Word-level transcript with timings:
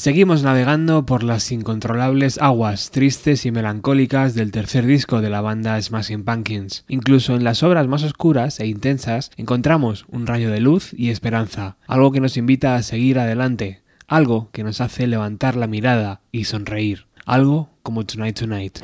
Seguimos 0.00 0.42
navegando 0.42 1.04
por 1.04 1.22
las 1.22 1.52
incontrolables 1.52 2.38
aguas 2.38 2.90
tristes 2.90 3.44
y 3.44 3.50
melancólicas 3.50 4.34
del 4.34 4.50
tercer 4.50 4.86
disco 4.86 5.20
de 5.20 5.28
la 5.28 5.42
banda 5.42 5.78
Smashing 5.78 6.24
Pumpkins. 6.24 6.86
Incluso 6.88 7.34
en 7.34 7.44
las 7.44 7.62
obras 7.62 7.86
más 7.86 8.02
oscuras 8.02 8.60
e 8.60 8.66
intensas 8.66 9.30
encontramos 9.36 10.06
un 10.08 10.26
rayo 10.26 10.50
de 10.50 10.60
luz 10.60 10.94
y 10.96 11.10
esperanza, 11.10 11.76
algo 11.86 12.12
que 12.12 12.20
nos 12.20 12.38
invita 12.38 12.76
a 12.76 12.82
seguir 12.82 13.18
adelante, 13.18 13.82
algo 14.08 14.48
que 14.52 14.64
nos 14.64 14.80
hace 14.80 15.06
levantar 15.06 15.54
la 15.54 15.66
mirada 15.66 16.22
y 16.32 16.44
sonreír, 16.44 17.04
algo 17.26 17.68
como 17.82 18.06
Tonight 18.06 18.40
Tonight. 18.40 18.78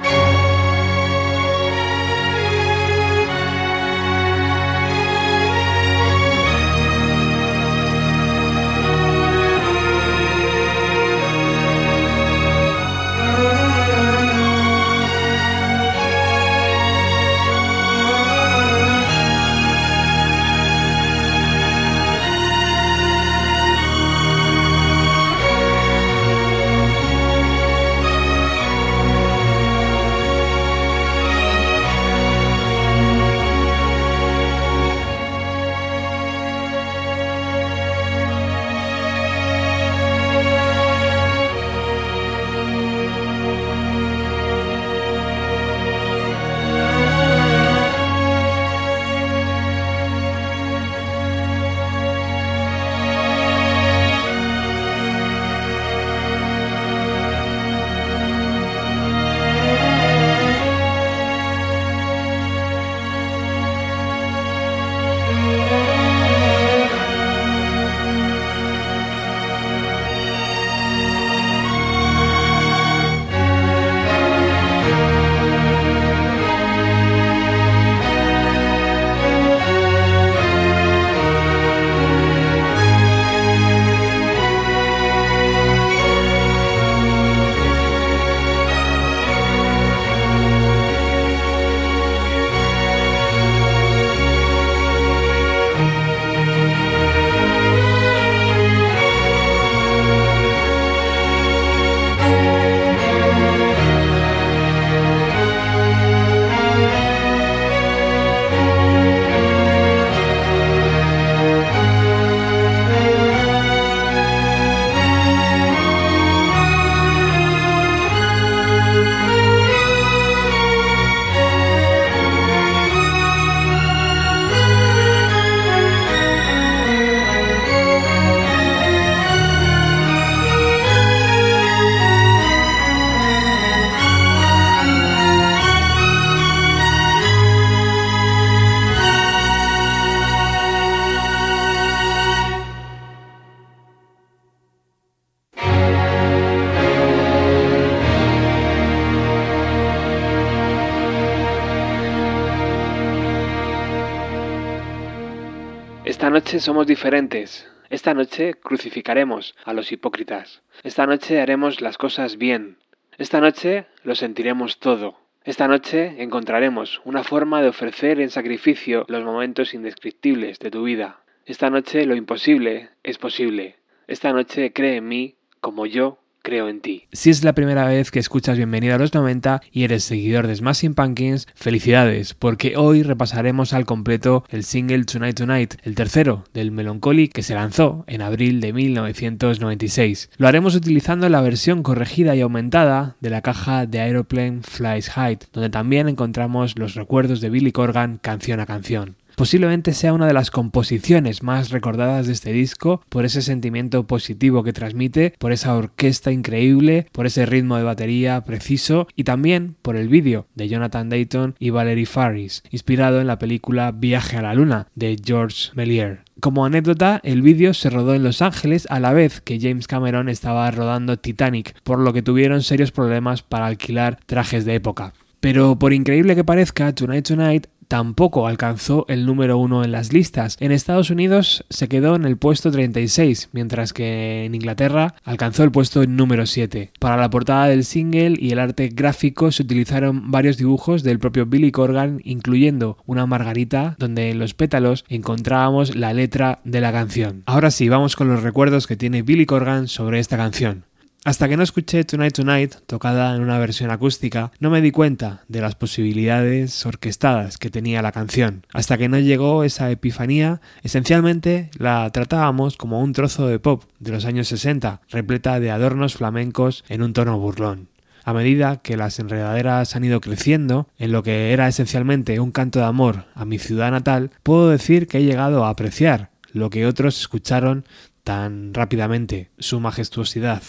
Noche 156.25 156.61
somos 156.61 156.87
diferentes. 156.87 157.69
Esta 157.91 158.15
noche 158.15 158.55
crucificaremos 158.55 159.55
a 159.65 159.73
los 159.73 159.93
hipócritas. 159.93 160.63
Esta 160.83 161.07
noche 161.07 161.41
haremos 161.41 161.81
las 161.81 161.99
cosas 161.99 162.37
bien. 162.37 162.79
Esta 163.19 163.41
noche 163.41 163.87
lo 164.03 164.15
sentiremos 164.15 164.79
todo. 164.79 165.19
Esta 165.45 165.69
noche 165.69 166.23
encontraremos 166.23 167.01
una 167.05 167.23
forma 167.23 167.63
de 167.63 167.69
ofrecer 167.69 168.21
en 168.21 168.31
sacrificio 168.31 169.05
los 169.09 169.25
momentos 169.25 169.75
indescriptibles 169.75 170.59
de 170.59 170.71
tu 170.71 170.83
vida. 170.83 171.21
Esta 171.45 171.71
noche 171.71 172.05
lo 172.07 172.17
imposible 172.17 172.91
es 173.05 173.19
posible. 173.19 173.77
Esta 174.09 174.33
noche 174.33 174.73
cree 174.73 174.97
en 174.97 175.07
mí 175.09 175.37
como 175.61 175.87
yo 175.87 176.19
creo 176.47 176.69
en 176.69 176.81
ti. 176.81 177.03
Si 177.13 177.29
es 177.29 177.43
la 177.43 177.55
primera 177.55 177.87
vez 177.87 178.13
que 178.13 178.21
escuchas 178.21 178.57
Bienvenido 178.57 178.95
a 178.95 178.99
los 178.99 179.13
90 179.13 179.63
y 179.73 179.83
eres 179.83 180.05
seguidor 180.05 180.47
de 180.47 180.55
Smashing 180.55 180.95
Pumpkins, 180.95 181.49
felicidades, 181.57 182.35
porque 182.35 182.77
hoy 182.77 183.03
repasaremos 183.03 183.73
al 183.73 183.85
completo 183.85 184.45
el 184.51 184.63
single 184.63 185.07
Tonight 185.07 185.37
Tonight, 185.37 185.75
el 185.83 185.97
tercero 185.97 186.45
del 186.55 186.71
Melancholy 186.71 187.27
que 187.27 187.43
se 187.43 187.57
lanzó 187.57 188.05
en 188.07 188.23
abril 188.23 188.61
de 188.61 188.73
1996. 188.73 190.31
Lo 190.37 190.47
haremos 190.47 190.77
utilizando 190.77 191.29
la 191.29 191.41
versión 191.41 191.83
corregida 191.83 192.37
y 192.37 192.43
aumentada 192.43 193.17
de 193.19 193.31
la 193.31 193.43
caja 193.43 193.87
de 193.87 193.99
Aeroplane 193.99 194.61
Flies 194.63 195.11
High, 195.11 195.39
donde 195.53 195.71
también 195.71 196.09
encontramos 196.09 196.79
los 196.79 196.95
recuerdos 196.95 197.41
de 197.41 197.51
Billy 197.51 197.73
Corgan 197.73 198.19
canción 198.19 198.61
a 198.61 198.67
canción. 198.67 199.17
Posiblemente 199.37 199.93
sea 199.93 200.15
una 200.15 200.27
de 200.27 200.33
las 200.33 200.51
composiciones 200.51 201.43
más 201.43 201.69
recordadas 201.69 202.27
de 202.27 202.33
este 202.33 202.53
disco 202.53 203.03
por 203.11 203.27
ese 203.27 203.43
sentimiento 203.43 204.07
positivo 204.07 204.65
que 204.65 204.73
transmite, 204.73 205.35
por 205.39 205.53
esa 205.53 205.77
orquesta 205.77 206.33
increíble, 206.33 207.07
por 207.13 207.27
ese 207.27 207.45
ritmo 207.45 207.77
de 207.77 207.83
batería 207.83 208.43
preciso 208.45 209.07
y 209.15 209.25
también 209.25 209.77
por 209.83 209.97
el 209.97 210.09
vídeo 210.09 210.47
de 210.55 210.69
Jonathan 210.69 211.11
Dayton 211.11 211.55
y 211.59 211.69
Valerie 211.69 212.07
Faris, 212.07 212.63
inspirado 212.71 213.21
en 213.21 213.27
la 213.27 213.39
película 213.39 213.93
Viaje 213.93 214.39
a 214.39 214.43
la 214.43 214.55
Luna 214.55 214.89
de 214.95 215.19
George 215.23 215.71
Méliès. 215.75 216.21
Como 216.41 216.65
anécdota, 216.65 217.21
el 217.23 217.43
vídeo 217.43 217.75
se 217.75 217.91
rodó 217.91 218.15
en 218.15 218.23
Los 218.23 218.41
Ángeles 218.41 218.87
a 218.89 219.01
la 219.01 219.13
vez 219.13 219.43
que 219.43 219.61
James 219.61 219.87
Cameron 219.87 220.31
estaba 220.31 220.71
rodando 220.71 221.19
Titanic, 221.19 221.79
por 221.83 221.99
lo 221.99 222.15
que 222.15 222.23
tuvieron 222.23 222.63
serios 222.63 222.91
problemas 222.91 223.43
para 223.43 223.67
alquilar 223.67 224.19
trajes 224.25 224.65
de 224.65 224.77
época. 224.77 225.13
Pero 225.41 225.79
por 225.79 225.93
increíble 225.93 226.35
que 226.35 226.45
parezca, 226.45 226.95
Tonight 226.95 227.29
Tonight 227.29 227.67
tampoco 227.89 228.47
alcanzó 228.47 229.07
el 229.09 229.27
número 229.27 229.59
uno 229.59 229.85
en 229.85 229.93
las 229.93 230.13
listas. 230.13 230.57
En 230.61 230.73
Estados 230.73 231.11
Unidos 231.11 231.65
se 231.71 231.89
quedó 231.89 232.17
en 232.17 232.25
el 232.25 232.37
puesto 232.37 232.71
36, 232.71 233.51
mientras 233.53 233.93
que 233.93 234.45
en 234.45 234.55
Inglaterra 234.55 235.15
alcanzó 235.25 235.65
el 235.65 235.71
puesto 235.71 236.05
número 236.07 236.47
7. 236.47 236.93
Para 236.99 237.17
la 237.17 237.31
portada 237.31 237.69
del 237.69 237.85
single 237.85 238.35
y 238.39 238.51
el 238.51 238.59
arte 238.59 238.89
gráfico 238.89 239.53
se 239.53 239.63
utilizaron 239.63 240.31
varios 240.31 240.57
dibujos 240.57 241.03
del 241.03 241.19
propio 241.19 241.47
Billy 241.47 241.71
Corgan, 241.71 242.21
incluyendo 242.25 242.99
una 243.07 243.27
margarita 243.27 243.97
donde 243.99 244.31
en 244.31 244.39
los 244.39 244.55
pétalos 244.55 245.05
encontrábamos 245.09 245.97
la 245.97 246.13
letra 246.13 246.61
de 246.65 246.81
la 246.81 246.93
canción. 246.93 247.43
Ahora 247.47 247.71
sí, 247.71 247.89
vamos 247.89 248.17
con 248.17 248.29
los 248.29 248.43
recuerdos 248.43 248.87
que 248.87 248.97
tiene 248.97 249.23
Billy 249.23 249.47
Corgan 249.47 249.89
sobre 249.89 250.19
esta 250.19 250.37
canción. 250.37 250.85
Hasta 251.27 251.49
que 251.49 251.57
no 251.57 251.65
escuché 251.65 252.05
Tonight 252.05 252.37
Tonight, 252.37 252.75
tocada 252.87 253.35
en 253.35 253.43
una 253.43 253.59
versión 253.59 253.91
acústica, 253.91 254.53
no 254.61 254.71
me 254.71 254.81
di 254.81 254.93
cuenta 254.93 255.43
de 255.49 255.61
las 255.61 255.75
posibilidades 255.75 256.87
orquestadas 256.87 257.59
que 257.59 257.69
tenía 257.69 258.01
la 258.01 258.13
canción. 258.13 258.65
Hasta 258.73 258.97
que 258.97 259.09
no 259.09 259.19
llegó 259.19 259.65
esa 259.65 259.91
epifanía, 259.91 260.61
esencialmente 260.85 261.71
la 261.79 262.09
tratábamos 262.11 262.77
como 262.77 263.01
un 263.01 263.13
trozo 263.13 263.49
de 263.49 263.59
pop 263.59 263.83
de 263.99 264.13
los 264.13 264.25
años 264.25 264.47
60, 264.47 265.01
repleta 265.11 265.59
de 265.59 265.73
adornos 265.73 266.15
flamencos 266.15 266.85
en 266.89 267.03
un 267.03 267.13
tono 267.13 267.41
burlón. 267.41 267.89
A 268.23 268.33
medida 268.33 268.77
que 268.77 268.97
las 268.97 269.19
enredaderas 269.19 269.97
han 269.97 270.05
ido 270.05 270.21
creciendo, 270.21 270.87
en 270.97 271.11
lo 271.11 271.25
que 271.25 271.53
era 271.53 271.67
esencialmente 271.67 272.39
un 272.39 272.53
canto 272.53 272.79
de 272.79 272.85
amor 272.85 273.25
a 273.35 273.45
mi 273.45 273.59
ciudad 273.59 273.91
natal, 273.91 274.31
puedo 274.45 274.71
decir 274.71 275.09
que 275.09 275.19
he 275.19 275.25
llegado 275.25 275.65
a 275.65 275.71
apreciar 275.71 276.31
lo 276.53 276.71
que 276.71 276.87
otros 276.87 277.19
escucharon 277.19 277.85
tan 278.23 278.75
rápidamente, 278.75 279.51
su 279.59 279.81
majestuosidad. 279.81 280.63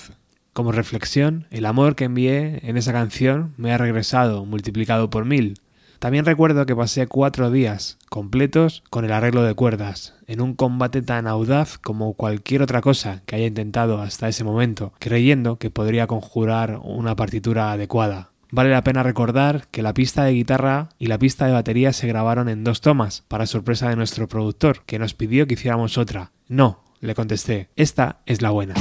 Como 0.57 0.71
reflexión, 0.71 1.45
el 1.51 1.67
amor 1.67 1.93
que 1.93 2.05
envié 2.05 2.67
en 2.67 2.77
esa 2.77 2.91
canción 2.91 3.53
me 3.57 3.71
ha 3.71 3.77
regresado 3.77 4.43
multiplicado 4.43 5.07
por 5.11 5.23
mil. 5.23 5.61
También 5.99 6.25
recuerdo 6.25 6.65
que 6.65 6.75
pasé 6.75 7.05
cuatro 7.05 7.51
días 7.51 7.99
completos 8.09 8.81
con 8.89 9.05
el 9.05 9.11
arreglo 9.11 9.43
de 9.43 9.53
cuerdas, 9.53 10.15
en 10.25 10.41
un 10.41 10.55
combate 10.55 11.03
tan 11.03 11.27
audaz 11.27 11.77
como 11.77 12.15
cualquier 12.15 12.63
otra 12.63 12.81
cosa 12.81 13.21
que 13.27 13.35
haya 13.35 13.45
intentado 13.45 14.01
hasta 14.01 14.29
ese 14.29 14.43
momento, 14.43 14.93
creyendo 14.97 15.57
que 15.57 15.69
podría 15.69 16.07
conjurar 16.07 16.79
una 16.81 17.15
partitura 17.15 17.71
adecuada. 17.71 18.31
Vale 18.49 18.71
la 18.71 18.83
pena 18.83 19.03
recordar 19.03 19.67
que 19.69 19.83
la 19.83 19.93
pista 19.93 20.23
de 20.23 20.33
guitarra 20.33 20.89
y 20.97 21.05
la 21.05 21.19
pista 21.19 21.45
de 21.45 21.53
batería 21.53 21.93
se 21.93 22.07
grabaron 22.07 22.49
en 22.49 22.63
dos 22.63 22.81
tomas, 22.81 23.23
para 23.27 23.45
sorpresa 23.45 23.89
de 23.89 23.95
nuestro 23.95 24.27
productor, 24.27 24.81
que 24.87 24.97
nos 24.97 25.13
pidió 25.13 25.45
que 25.45 25.53
hiciéramos 25.53 25.99
otra. 25.99 26.31
No, 26.47 26.83
le 26.99 27.13
contesté, 27.13 27.69
esta 27.75 28.21
es 28.25 28.41
la 28.41 28.49
buena. 28.49 28.73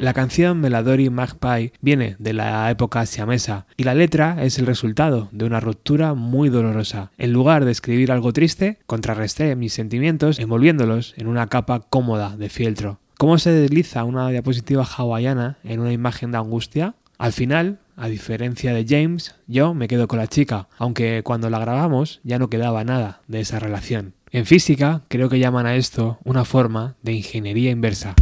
La 0.00 0.14
canción 0.14 0.58
Meladori 0.62 1.10
Magpie 1.10 1.74
viene 1.82 2.16
de 2.18 2.32
la 2.32 2.70
época 2.70 3.04
siamesa 3.04 3.66
y 3.76 3.84
la 3.84 3.94
letra 3.94 4.42
es 4.42 4.58
el 4.58 4.64
resultado 4.64 5.28
de 5.30 5.44
una 5.44 5.60
ruptura 5.60 6.14
muy 6.14 6.48
dolorosa. 6.48 7.10
En 7.18 7.34
lugar 7.34 7.66
de 7.66 7.70
escribir 7.70 8.10
algo 8.10 8.32
triste, 8.32 8.78
contrarresté 8.86 9.54
mis 9.56 9.74
sentimientos 9.74 10.38
envolviéndolos 10.38 11.12
en 11.18 11.26
una 11.26 11.48
capa 11.48 11.80
cómoda 11.80 12.34
de 12.38 12.48
fieltro. 12.48 12.98
¿Cómo 13.18 13.36
se 13.36 13.52
desliza 13.52 14.04
una 14.04 14.30
diapositiva 14.30 14.84
hawaiana 14.84 15.58
en 15.64 15.80
una 15.80 15.92
imagen 15.92 16.32
de 16.32 16.38
angustia? 16.38 16.94
Al 17.18 17.34
final, 17.34 17.78
a 18.00 18.08
diferencia 18.08 18.72
de 18.72 18.86
James, 18.88 19.34
yo 19.46 19.74
me 19.74 19.86
quedo 19.86 20.08
con 20.08 20.18
la 20.18 20.26
chica, 20.26 20.68
aunque 20.78 21.22
cuando 21.22 21.50
la 21.50 21.58
grabamos 21.58 22.20
ya 22.24 22.38
no 22.38 22.48
quedaba 22.48 22.82
nada 22.82 23.20
de 23.28 23.40
esa 23.40 23.58
relación. 23.58 24.14
En 24.30 24.46
física 24.46 25.02
creo 25.08 25.28
que 25.28 25.38
llaman 25.38 25.66
a 25.66 25.76
esto 25.76 26.18
una 26.24 26.46
forma 26.46 26.96
de 27.02 27.12
ingeniería 27.12 27.70
inversa. 27.70 28.14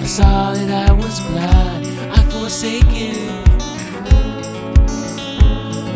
I 0.00 0.04
saw 0.04 0.52
that 0.54 0.88
I 0.88 0.92
was 0.92 1.20
blind, 1.20 1.86
I 2.10 2.22
forsaken. 2.30 3.14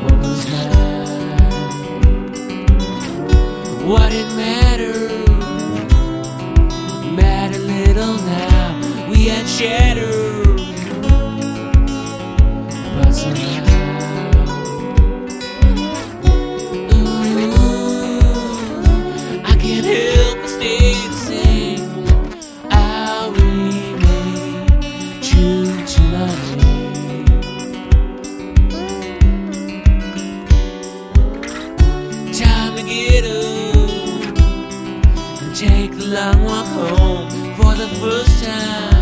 What 0.05 0.19
was 0.19 0.43
mine? 0.51 1.71
What 3.87 4.13
it 4.13 4.29
mattered? 4.37 5.29
Matter 7.13 7.59
little 7.59 8.15
now. 8.15 9.09
We 9.09 9.27
had 9.27 9.47
shattered. 9.47 10.40
first 37.99 38.45
time. 38.45 39.00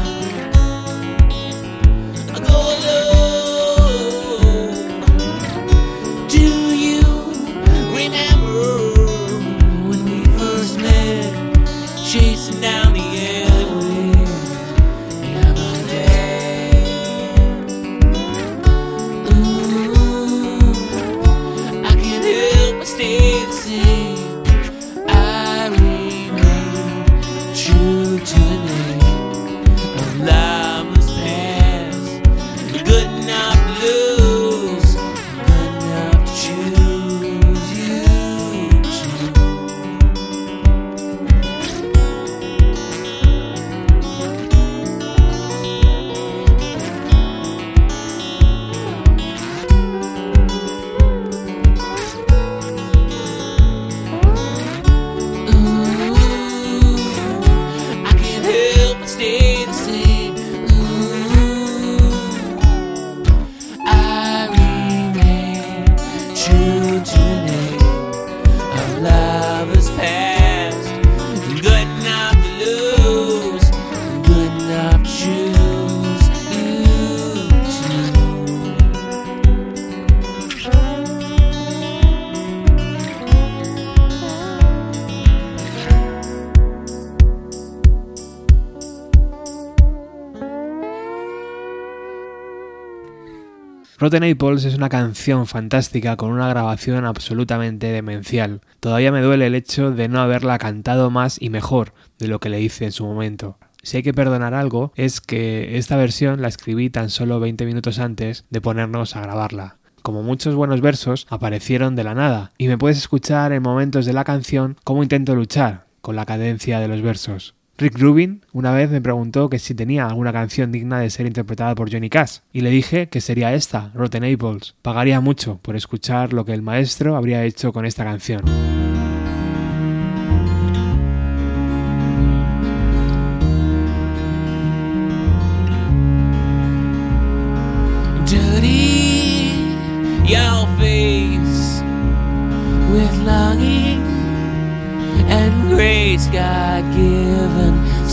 Rotten 94.00 94.22
Apples 94.22 94.64
es 94.64 94.76
una 94.76 94.88
canción 94.88 95.48
fantástica 95.48 96.16
con 96.16 96.30
una 96.30 96.48
grabación 96.48 97.04
absolutamente 97.04 97.88
demencial. 97.88 98.60
Todavía 98.78 99.10
me 99.10 99.22
duele 99.22 99.48
el 99.48 99.56
hecho 99.56 99.90
de 99.90 100.06
no 100.06 100.20
haberla 100.20 100.56
cantado 100.58 101.10
más 101.10 101.36
y 101.42 101.50
mejor 101.50 101.94
de 102.20 102.28
lo 102.28 102.38
que 102.38 102.48
le 102.48 102.60
hice 102.60 102.84
en 102.84 102.92
su 102.92 103.04
momento. 103.04 103.58
Si 103.82 103.96
hay 103.96 104.04
que 104.04 104.14
perdonar 104.14 104.54
algo, 104.54 104.92
es 104.94 105.20
que 105.20 105.78
esta 105.78 105.96
versión 105.96 106.40
la 106.40 106.46
escribí 106.46 106.90
tan 106.90 107.10
solo 107.10 107.40
20 107.40 107.66
minutos 107.66 107.98
antes 107.98 108.44
de 108.50 108.60
ponernos 108.60 109.16
a 109.16 109.20
grabarla. 109.22 109.78
Como 110.02 110.22
muchos 110.22 110.54
buenos 110.54 110.80
versos, 110.80 111.26
aparecieron 111.28 111.96
de 111.96 112.04
la 112.04 112.14
nada, 112.14 112.52
y 112.56 112.68
me 112.68 112.78
puedes 112.78 112.98
escuchar 112.98 113.52
en 113.52 113.64
momentos 113.64 114.06
de 114.06 114.12
la 114.12 114.22
canción 114.22 114.76
cómo 114.84 115.02
intento 115.02 115.34
luchar 115.34 115.86
con 116.02 116.14
la 116.14 116.24
cadencia 116.24 116.78
de 116.78 116.86
los 116.86 117.02
versos. 117.02 117.56
Rick 117.80 117.96
Rubin 117.96 118.44
una 118.52 118.72
vez 118.72 118.90
me 118.90 119.00
preguntó 119.00 119.48
que 119.48 119.60
si 119.60 119.72
tenía 119.72 120.06
alguna 120.06 120.32
canción 120.32 120.72
digna 120.72 120.98
de 120.98 121.10
ser 121.10 121.26
interpretada 121.26 121.76
por 121.76 121.92
Johnny 121.92 122.10
Cash, 122.10 122.38
y 122.52 122.62
le 122.62 122.70
dije 122.70 123.08
que 123.08 123.20
sería 123.20 123.54
esta, 123.54 123.92
Rotten 123.94 124.24
Apples. 124.24 124.74
Pagaría 124.82 125.20
mucho 125.20 125.60
por 125.62 125.76
escuchar 125.76 126.32
lo 126.32 126.44
que 126.44 126.54
el 126.54 126.62
maestro 126.62 127.14
habría 127.14 127.44
hecho 127.44 127.72
con 127.72 127.86
esta 127.86 128.02
canción. 128.02 128.42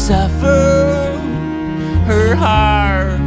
Suffer 0.05 1.17
her 2.05 2.35
heart 2.35 3.19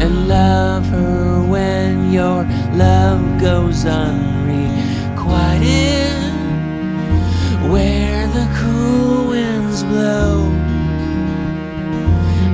and 0.00 0.28
love 0.28 0.86
her 0.86 1.42
when 1.42 2.12
your 2.12 2.44
love 2.74 3.40
goes 3.40 3.84
unrequited. 3.84 4.22
Where 7.68 8.28
the 8.28 8.46
cool 8.60 9.30
winds 9.30 9.82
blow 9.82 10.52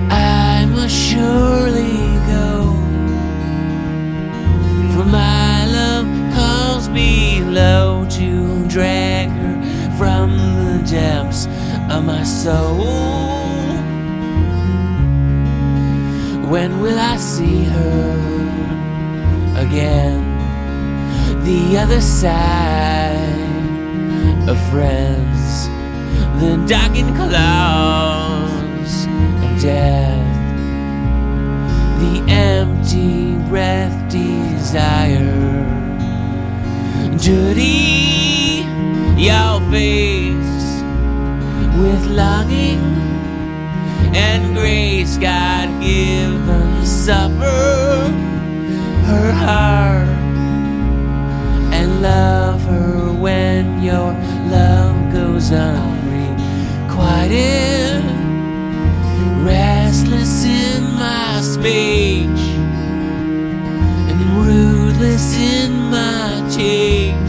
I 0.08 0.64
must 0.64 0.94
surely 0.94 1.98
go. 2.32 2.72
For 4.94 5.04
my 5.04 5.66
love 5.66 6.08
calls 6.32 6.88
below 6.88 8.06
to 8.12 8.66
drag 8.68 9.28
her 9.28 9.60
from 9.98 10.30
the 10.56 10.82
depths 10.90 11.46
of 11.90 12.04
my 12.04 12.22
soul. 12.22 12.84
When 16.48 16.80
will 16.80 16.98
I 16.98 17.16
see 17.16 17.64
her 17.64 18.12
again? 19.56 20.20
The 21.44 21.78
other 21.78 22.00
side 22.00 23.26
of 24.48 24.56
friends, 24.70 25.68
the 26.40 26.64
darkened 26.68 27.16
clouds 27.16 29.04
of 29.44 29.60
death, 29.60 30.36
the 32.00 32.24
empty 32.28 33.36
breath 33.48 33.96
desire. 34.10 35.58
Dirty, 37.18 38.64
your 39.16 39.60
face 39.70 40.49
with 41.80 42.06
longing 42.06 42.80
and 44.14 44.54
grace 44.54 45.16
God 45.18 45.68
given 45.80 46.84
suffer 46.84 48.12
her 49.10 49.32
heart 49.32 50.08
and 51.72 52.02
love 52.02 52.62
her 52.62 53.12
when 53.12 53.82
your 53.82 54.12
love 54.50 55.12
goes 55.12 55.52
unrequited 55.52 55.90
restless 59.42 60.44
in 60.44 60.82
my 60.94 61.40
speech, 61.40 62.42
and 64.10 64.20
ruthless 64.46 65.36
in 65.36 65.72
my 65.90 66.46
change. 66.54 67.19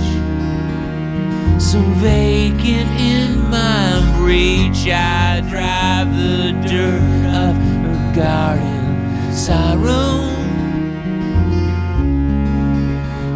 So 1.72 1.80
vacant 2.04 2.92
in 3.00 3.50
my 3.50 4.18
breach, 4.18 4.90
I 4.90 5.40
drive 5.50 6.14
the 6.18 6.52
dirt 6.68 7.26
of 7.32 7.56
her 7.56 8.14
garden 8.14 9.32
sorrow. 9.32 10.28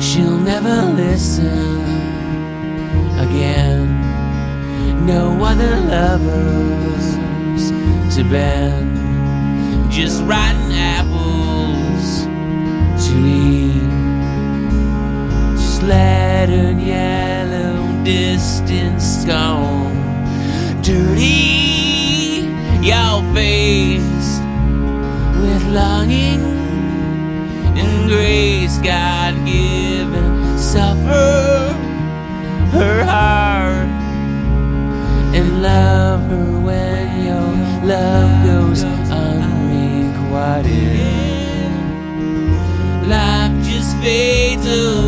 She'll 0.02 0.38
never 0.38 0.82
listen 0.98 1.80
again. 3.26 3.86
No 5.06 5.42
other 5.42 5.80
lovers 5.80 7.06
to 8.18 8.24
bend, 8.30 9.90
just 9.90 10.22
rotten 10.24 10.74
apples 10.74 12.26
to 13.08 13.16
eat. 13.18 13.96
Slattern 15.56 16.86
yellow 16.86 17.85
distance 18.06 19.26
gone, 19.26 19.96
dirty 20.84 22.46
your 22.86 23.24
face 23.34 24.40
with 25.42 25.64
longing 25.74 26.44
and 27.76 28.08
grace 28.08 28.78
God 28.78 29.34
given. 29.44 30.58
Suffer 30.60 31.74
her 32.78 33.04
heart 33.06 33.90
and 35.34 35.64
love 35.64 36.22
her 36.30 36.60
when 36.60 37.26
your 37.26 37.54
love 37.88 38.46
goes 38.46 38.84
unrequited. 38.84 40.70
Life 43.08 43.66
just 43.66 43.98
fades 43.98 44.68
away. 44.68 45.05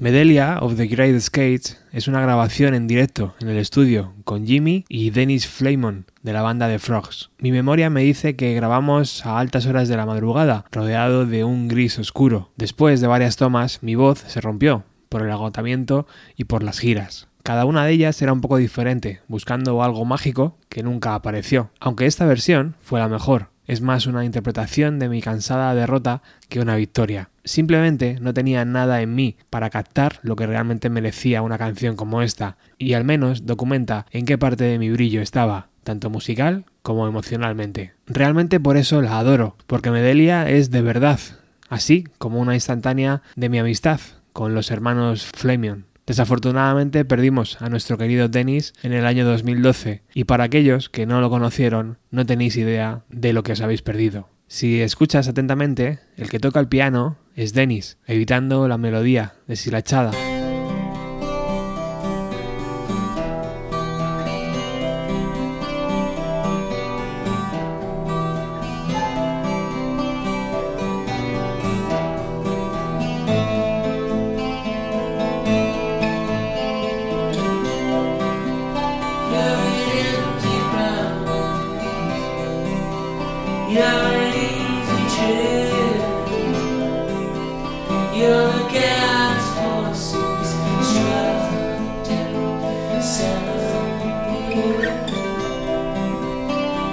Medelia 0.00 0.56
of 0.62 0.76
the 0.76 0.86
Great 0.86 1.20
Skates 1.20 1.78
es 1.92 2.08
una 2.08 2.22
grabación 2.22 2.72
en 2.72 2.86
directo 2.86 3.34
en 3.40 3.48
el 3.48 3.58
estudio 3.58 4.14
con 4.24 4.46
Jimmy 4.46 4.86
y 4.88 5.10
Dennis 5.10 5.46
Flamon 5.46 6.06
de 6.22 6.32
la 6.32 6.40
banda 6.40 6.66
de 6.66 6.78
Frogs. 6.78 7.28
Mi 7.38 7.52
memoria 7.52 7.90
me 7.90 8.04
dice 8.04 8.36
que 8.36 8.54
grabamos 8.54 9.26
a 9.26 9.38
altas 9.38 9.66
horas 9.66 9.88
de 9.88 9.98
la 9.98 10.06
madrugada, 10.06 10.64
rodeado 10.72 11.26
de 11.26 11.44
un 11.44 11.68
gris 11.68 11.98
oscuro. 11.98 12.52
Después 12.56 13.02
de 13.02 13.06
varias 13.06 13.36
tomas, 13.36 13.82
mi 13.82 13.96
voz 13.96 14.24
se 14.26 14.40
rompió 14.40 14.84
por 15.08 15.22
el 15.22 15.30
agotamiento 15.30 16.06
y 16.36 16.44
por 16.44 16.62
las 16.62 16.78
giras. 16.78 17.28
Cada 17.42 17.64
una 17.64 17.84
de 17.84 17.92
ellas 17.92 18.20
era 18.20 18.32
un 18.32 18.42
poco 18.42 18.58
diferente, 18.58 19.20
buscando 19.26 19.82
algo 19.82 20.04
mágico 20.04 20.58
que 20.68 20.82
nunca 20.82 21.14
apareció. 21.14 21.70
Aunque 21.80 22.06
esta 22.06 22.26
versión 22.26 22.74
fue 22.80 23.00
la 23.00 23.08
mejor, 23.08 23.48
es 23.66 23.80
más 23.80 24.06
una 24.06 24.24
interpretación 24.24 24.98
de 24.98 25.08
mi 25.08 25.22
cansada 25.22 25.74
derrota 25.74 26.22
que 26.48 26.60
una 26.60 26.76
victoria. 26.76 27.30
Simplemente 27.44 28.18
no 28.20 28.34
tenía 28.34 28.64
nada 28.64 29.00
en 29.02 29.14
mí 29.14 29.36
para 29.50 29.70
captar 29.70 30.18
lo 30.22 30.36
que 30.36 30.46
realmente 30.46 30.90
merecía 30.90 31.42
una 31.42 31.58
canción 31.58 31.96
como 31.96 32.22
esta, 32.22 32.56
y 32.76 32.94
al 32.94 33.04
menos 33.04 33.46
documenta 33.46 34.06
en 34.10 34.26
qué 34.26 34.36
parte 34.36 34.64
de 34.64 34.78
mi 34.78 34.90
brillo 34.90 35.22
estaba, 35.22 35.68
tanto 35.84 36.10
musical 36.10 36.64
como 36.82 37.06
emocionalmente. 37.06 37.92
Realmente 38.06 38.58
por 38.58 38.76
eso 38.76 39.00
la 39.00 39.18
adoro, 39.18 39.56
porque 39.66 39.90
Medelia 39.90 40.48
es 40.50 40.70
de 40.70 40.82
verdad, 40.82 41.20
así 41.68 42.04
como 42.18 42.40
una 42.40 42.54
instantánea 42.54 43.22
de 43.36 43.48
mi 43.48 43.58
amistad 43.58 44.00
con 44.38 44.54
los 44.54 44.70
hermanos 44.70 45.26
Flamion. 45.26 45.86
Desafortunadamente 46.06 47.04
perdimos 47.04 47.60
a 47.60 47.68
nuestro 47.68 47.98
querido 47.98 48.28
Dennis 48.28 48.72
en 48.84 48.92
el 48.92 49.04
año 49.04 49.26
2012 49.26 50.04
y 50.14 50.24
para 50.24 50.44
aquellos 50.44 50.88
que 50.88 51.06
no 51.06 51.20
lo 51.20 51.28
conocieron 51.28 51.98
no 52.12 52.24
tenéis 52.24 52.56
idea 52.56 53.02
de 53.08 53.32
lo 53.32 53.42
que 53.42 53.50
os 53.50 53.60
habéis 53.60 53.82
perdido. 53.82 54.28
Si 54.46 54.80
escuchas 54.80 55.26
atentamente, 55.26 55.98
el 56.16 56.30
que 56.30 56.38
toca 56.38 56.60
el 56.60 56.68
piano 56.68 57.18
es 57.34 57.52
Dennis, 57.52 57.98
evitando 58.06 58.68
la 58.68 58.78
melodía 58.78 59.34
deshilachada. 59.48 60.12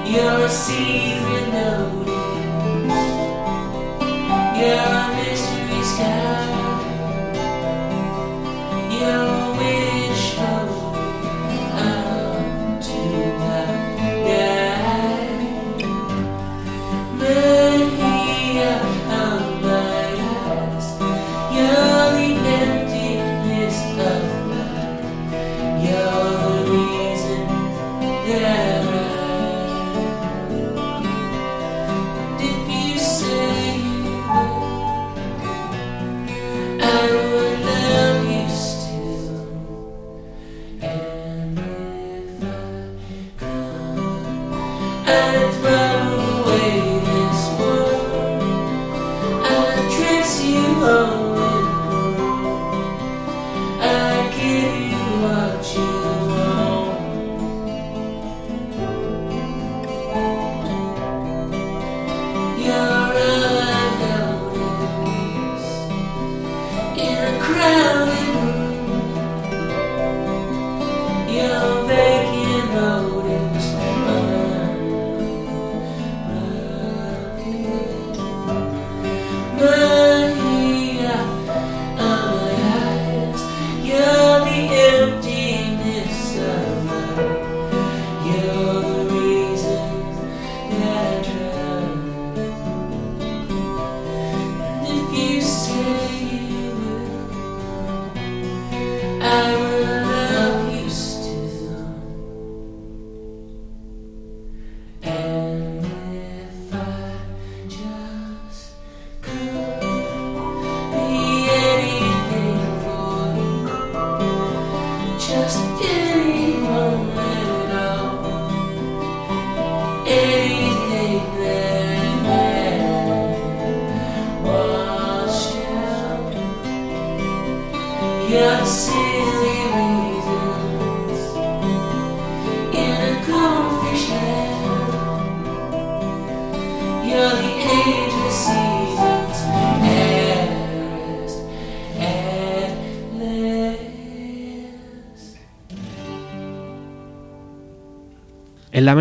Your 0.05 0.47
seed 0.49 1.17
reloaded. 1.23 2.07
Your 4.59 5.14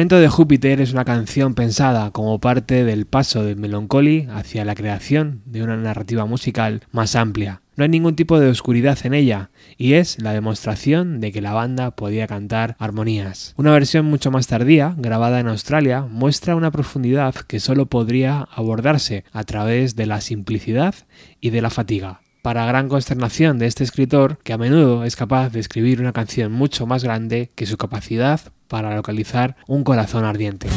El 0.05 0.09
lamento 0.09 0.21
de 0.21 0.29
Júpiter 0.29 0.83
es 0.83 0.93
una 0.93 1.07
canción 1.07 1.55
pensada 1.55 2.11
como 2.11 2.39
parte 2.39 2.85
del 2.85 3.07
paso 3.07 3.43
de 3.43 3.57
Melancholy 3.57 4.29
hacia 4.31 4.67
la 4.67 4.75
creación 4.75 5.41
de 5.47 5.63
una 5.63 5.79
narrativa 5.79 6.27
musical 6.27 6.83
más 6.93 7.17
amplia. 7.17 7.63
No 7.75 7.85
hay 7.85 7.89
ningún 7.89 8.15
tipo 8.15 8.39
de 8.39 8.51
oscuridad 8.51 8.99
en 9.05 9.15
ella 9.15 9.49
y 9.79 9.95
es 9.95 10.21
la 10.21 10.35
demostración 10.35 11.21
de 11.21 11.33
que 11.33 11.41
la 11.41 11.55
banda 11.55 11.93
podía 11.93 12.27
cantar 12.27 12.77
armonías. 12.79 13.55
Una 13.57 13.73
versión 13.73 14.05
mucho 14.05 14.31
más 14.31 14.47
tardía, 14.47 14.95
grabada 14.99 15.41
en 15.41 15.49
Australia, 15.49 16.03
muestra 16.03 16.55
una 16.55 16.71
profundidad 16.71 17.35
que 17.37 17.59
solo 17.59 17.87
podría 17.87 18.47
abordarse 18.55 19.25
a 19.33 19.45
través 19.45 19.97
de 19.97 20.05
la 20.05 20.21
simplicidad 20.21 20.95
y 21.41 21.49
de 21.49 21.63
la 21.63 21.71
fatiga 21.71 22.21
para 22.45 22.67
gran 22.67 22.91
consternación 22.91 23.59
de 23.59 23.65
este 23.65 23.85
escritor, 23.85 24.37
que 24.45 24.53
a 24.53 24.59
menudo 24.59 25.05
es 25.05 25.17
capaz 25.17 25.49
de 25.49 25.61
escribir 25.61 26.03
una 26.03 26.13
canción 26.13 26.53
mucho 26.53 26.85
más 26.85 27.03
grande 27.03 27.51
que 27.55 27.65
su 27.65 27.79
capacidad 27.79 28.39
para 28.69 28.95
localizar 28.95 29.57
un 29.67 29.83
corazón 29.83 30.27
ardiente. 30.27 30.69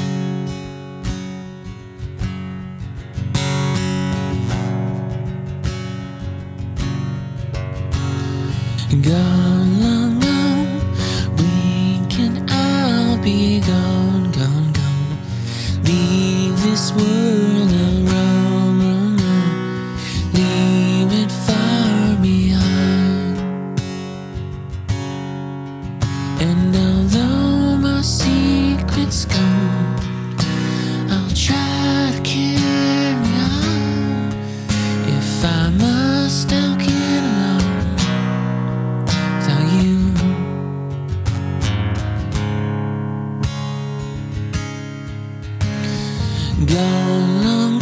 Gone, 46.65 47.79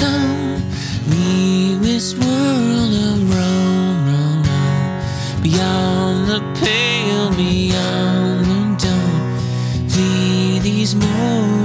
leave 1.07 1.81
this 1.81 2.13
world 2.13 3.21
wrong. 3.33 4.43
Beyond 5.41 6.27
the 6.27 6.41
pale, 6.59 7.31
beyond 7.35 8.45
the 8.45 8.85
dawn, 8.85 10.61
these 10.61 10.93
mortal 10.93 11.64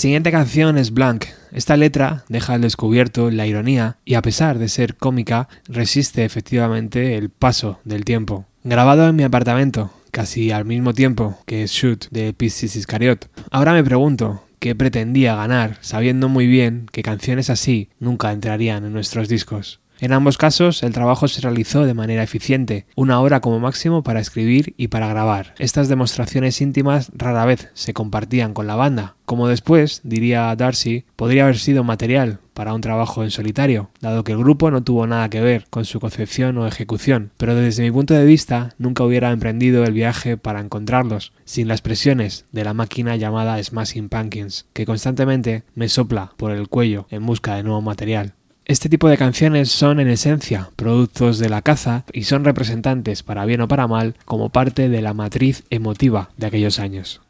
siguiente 0.00 0.30
canción 0.30 0.78
es 0.78 0.92
Blank. 0.92 1.26
Esta 1.52 1.76
letra 1.76 2.24
deja 2.30 2.54
al 2.54 2.62
descubierto 2.62 3.30
la 3.30 3.46
ironía 3.46 3.98
y 4.06 4.14
a 4.14 4.22
pesar 4.22 4.58
de 4.58 4.70
ser 4.70 4.96
cómica, 4.96 5.46
resiste 5.68 6.24
efectivamente 6.24 7.18
el 7.18 7.28
paso 7.28 7.80
del 7.84 8.06
tiempo. 8.06 8.46
Grabado 8.64 9.06
en 9.06 9.16
mi 9.16 9.24
apartamento, 9.24 9.90
casi 10.10 10.52
al 10.52 10.64
mismo 10.64 10.94
tiempo 10.94 11.38
que 11.44 11.66
Shoot 11.66 12.06
de 12.10 12.32
Pisces 12.32 12.76
Iscariot. 12.76 13.28
Ahora 13.50 13.74
me 13.74 13.84
pregunto, 13.84 14.42
¿qué 14.58 14.74
pretendía 14.74 15.36
ganar 15.36 15.76
sabiendo 15.82 16.30
muy 16.30 16.46
bien 16.46 16.86
que 16.92 17.02
canciones 17.02 17.50
así 17.50 17.90
nunca 17.98 18.32
entrarían 18.32 18.86
en 18.86 18.94
nuestros 18.94 19.28
discos? 19.28 19.80
En 20.00 20.14
ambos 20.14 20.38
casos, 20.38 20.82
el 20.82 20.94
trabajo 20.94 21.28
se 21.28 21.42
realizó 21.42 21.84
de 21.84 21.92
manera 21.92 22.22
eficiente, 22.22 22.86
una 22.96 23.20
hora 23.20 23.40
como 23.40 23.60
máximo 23.60 24.02
para 24.02 24.20
escribir 24.20 24.72
y 24.78 24.88
para 24.88 25.08
grabar. 25.08 25.54
Estas 25.58 25.88
demostraciones 25.88 26.62
íntimas 26.62 27.12
rara 27.14 27.44
vez 27.44 27.68
se 27.74 27.92
compartían 27.92 28.54
con 28.54 28.66
la 28.66 28.76
banda. 28.76 29.16
Como 29.26 29.46
después, 29.46 30.00
diría 30.02 30.56
Darcy, 30.56 31.04
podría 31.16 31.44
haber 31.44 31.58
sido 31.58 31.84
material 31.84 32.40
para 32.54 32.72
un 32.72 32.80
trabajo 32.80 33.24
en 33.24 33.30
solitario, 33.30 33.90
dado 34.00 34.24
que 34.24 34.32
el 34.32 34.38
grupo 34.38 34.70
no 34.70 34.82
tuvo 34.82 35.06
nada 35.06 35.28
que 35.28 35.42
ver 35.42 35.66
con 35.68 35.84
su 35.84 36.00
concepción 36.00 36.56
o 36.56 36.66
ejecución, 36.66 37.30
pero 37.36 37.54
desde 37.54 37.82
mi 37.82 37.90
punto 37.90 38.14
de 38.14 38.24
vista 38.24 38.74
nunca 38.78 39.04
hubiera 39.04 39.30
emprendido 39.30 39.84
el 39.84 39.92
viaje 39.92 40.38
para 40.38 40.60
encontrarlos, 40.60 41.32
sin 41.44 41.68
las 41.68 41.82
presiones 41.82 42.46
de 42.52 42.64
la 42.64 42.72
máquina 42.72 43.16
llamada 43.16 43.62
Smashing 43.62 44.08
Pumpkins, 44.08 44.66
que 44.72 44.86
constantemente 44.86 45.62
me 45.74 45.90
sopla 45.90 46.32
por 46.38 46.52
el 46.52 46.68
cuello 46.68 47.06
en 47.10 47.26
busca 47.26 47.54
de 47.54 47.62
nuevo 47.62 47.82
material. 47.82 48.34
Este 48.70 48.88
tipo 48.88 49.08
de 49.08 49.18
canciones 49.18 49.68
son 49.68 49.98
en 49.98 50.06
esencia 50.06 50.70
productos 50.76 51.40
de 51.40 51.48
la 51.48 51.60
caza 51.60 52.04
y 52.12 52.22
son 52.22 52.44
representantes, 52.44 53.24
para 53.24 53.44
bien 53.44 53.62
o 53.62 53.66
para 53.66 53.88
mal, 53.88 54.14
como 54.24 54.50
parte 54.50 54.88
de 54.88 55.02
la 55.02 55.12
matriz 55.12 55.64
emotiva 55.70 56.30
de 56.36 56.46
aquellos 56.46 56.78
años. 56.78 57.20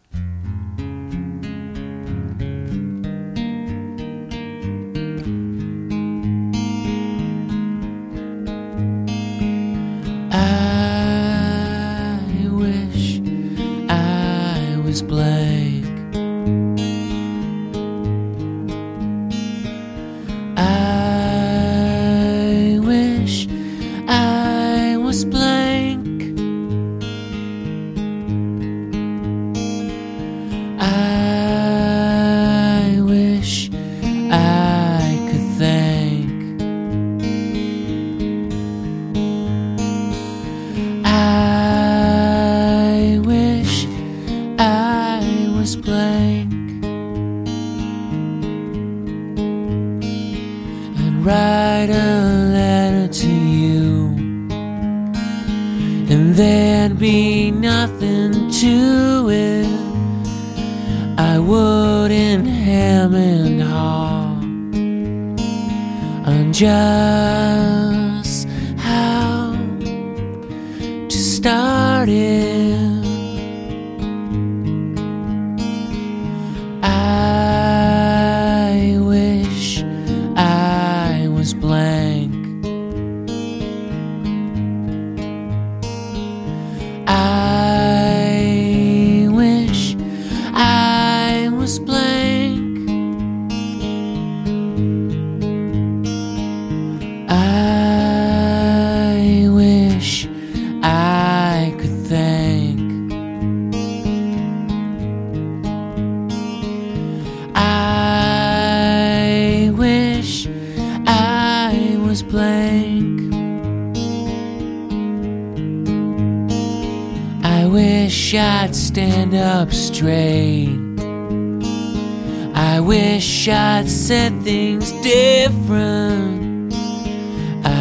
started. 72.01 72.60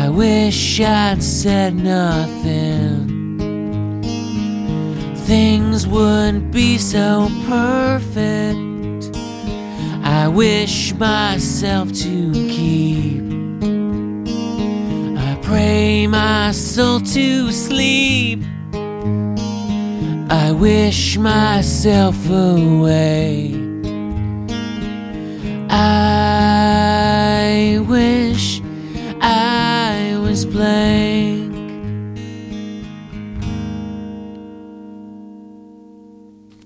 I 0.10 0.12
wish 0.12 0.82
I'd 0.82 1.22
said 1.22 1.76
nothing. 1.76 3.30
Things 5.16 5.86
wouldn't 5.86 6.52
be 6.52 6.80
so 6.80 7.30
perfect. 7.48 8.58
I 10.04 10.28
wish 10.28 10.96
myself 10.96 11.94
to 11.94 12.32
keep. 12.34 13.22
I 15.16 15.38
pray 15.44 16.08
my 16.08 16.54
soul 16.54 17.02
to 17.02 17.52
sleep. 17.52 18.44
I 20.32 20.52
wish 20.52 21.20
myself 21.20 22.18
away. 22.32 23.54
I 25.70 26.19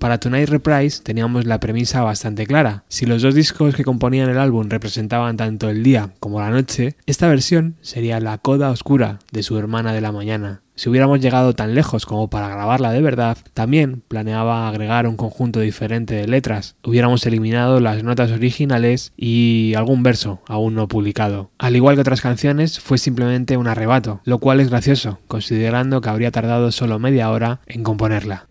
Para 0.03 0.17
Tonight 0.17 0.49
Reprise 0.49 1.01
teníamos 1.01 1.45
la 1.45 1.61
premisa 1.61 2.01
bastante 2.01 2.45
clara. 2.45 2.83
Si 2.89 3.05
los 3.05 3.21
dos 3.21 3.35
discos 3.35 3.73
que 3.73 3.85
componían 3.85 4.29
el 4.29 4.37
álbum 4.37 4.67
representaban 4.67 5.37
tanto 5.37 5.69
el 5.69 5.81
día 5.81 6.09
como 6.19 6.41
la 6.41 6.49
noche, 6.49 6.97
esta 7.05 7.29
versión 7.29 7.77
sería 7.79 8.19
la 8.19 8.37
coda 8.37 8.69
oscura 8.69 9.19
de 9.31 9.43
su 9.43 9.57
hermana 9.57 9.93
de 9.93 10.01
la 10.01 10.11
mañana. 10.11 10.59
Si 10.75 10.89
hubiéramos 10.89 11.21
llegado 11.21 11.53
tan 11.53 11.73
lejos 11.73 12.05
como 12.05 12.29
para 12.29 12.49
grabarla 12.49 12.91
de 12.91 13.01
verdad, 13.01 13.37
también 13.53 14.03
planeaba 14.05 14.67
agregar 14.67 15.07
un 15.07 15.15
conjunto 15.15 15.61
diferente 15.61 16.15
de 16.15 16.27
letras. 16.27 16.75
Hubiéramos 16.83 17.25
eliminado 17.25 17.79
las 17.79 18.03
notas 18.03 18.29
originales 18.31 19.13
y 19.15 19.73
algún 19.77 20.03
verso 20.03 20.41
aún 20.47 20.75
no 20.75 20.89
publicado. 20.89 21.51
Al 21.59 21.77
igual 21.77 21.95
que 21.95 22.01
otras 22.01 22.19
canciones, 22.19 22.81
fue 22.81 22.97
simplemente 22.97 23.55
un 23.55 23.67
arrebato, 23.67 24.19
lo 24.25 24.39
cual 24.39 24.59
es 24.59 24.69
gracioso, 24.69 25.19
considerando 25.29 26.01
que 26.01 26.09
habría 26.09 26.31
tardado 26.31 26.73
solo 26.73 26.99
media 26.99 27.29
hora 27.29 27.61
en 27.67 27.83
componerla. 27.83 28.47